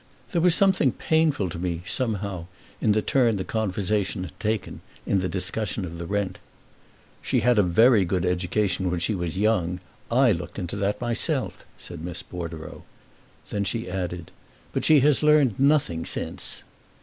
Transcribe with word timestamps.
There 0.31 0.41
was 0.41 0.55
something 0.55 0.93
painful 0.93 1.47
to 1.49 1.59
me, 1.59 1.83
somehow, 1.85 2.47
in 2.81 2.93
the 2.93 3.03
turn 3.03 3.37
the 3.37 3.43
conversation 3.43 4.23
had 4.23 4.39
taken, 4.39 4.81
in 5.05 5.19
the 5.19 5.29
discussion 5.29 5.85
of 5.85 5.99
the 5.99 6.07
rent. 6.07 6.39
"She 7.21 7.41
had 7.41 7.59
a 7.59 7.61
very 7.61 8.03
good 8.03 8.25
education 8.25 8.89
when 8.89 8.99
she 8.99 9.13
was 9.13 9.37
young. 9.37 9.79
I 10.09 10.31
looked 10.31 10.57
into 10.57 10.75
that 10.77 10.99
myself," 10.99 11.63
said 11.77 12.03
Miss 12.03 12.23
Bordereau. 12.23 12.83
Then 13.51 13.63
she 13.63 13.91
added, 13.91 14.31
"But 14.73 14.85
she 14.85 15.01
has 15.01 15.21
learned 15.21 15.59
nothing 15.59 16.03
since." 16.05 16.63